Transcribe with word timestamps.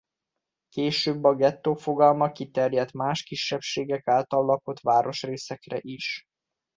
Később 0.69 1.23
a 1.23 1.35
gettó 1.35 1.73
fogalma 1.73 2.31
kiterjedt 2.31 2.91
más 2.93 3.23
kisebbségek 3.23 4.07
által 4.07 4.45
lakott 4.45 4.79
városrészekre 4.79 5.77
is. 5.81 6.21